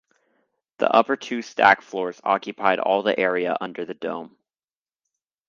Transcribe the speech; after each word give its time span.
The 0.79 0.89
upper 0.91 1.15
two 1.15 1.43
stack 1.43 1.83
floors 1.83 2.19
occupied 2.23 2.79
all 2.79 3.03
the 3.03 3.19
area 3.19 3.55
under 3.61 3.85
the 3.85 3.93
dome. 3.93 4.35